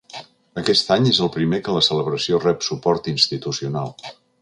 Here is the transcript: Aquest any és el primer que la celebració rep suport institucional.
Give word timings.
Aquest 0.61 0.89
any 0.95 1.09
és 1.11 1.19
el 1.27 1.31
primer 1.35 1.61
que 1.67 1.77
la 1.77 1.85
celebració 1.89 2.43
rep 2.49 2.69
suport 2.71 3.15
institucional. 3.17 3.97